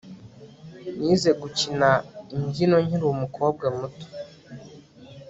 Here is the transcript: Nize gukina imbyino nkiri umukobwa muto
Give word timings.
Nize 0.99 1.29
gukina 1.41 1.89
imbyino 2.35 2.75
nkiri 2.85 3.05
umukobwa 3.13 3.65
muto 3.77 4.05